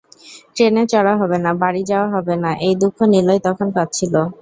[0.55, 4.13] ট্রেনে চড়া হবে না, বাড়ি যাওয়া হবে না—এই দুঃখে নিলয় তখন কাঁদছিল।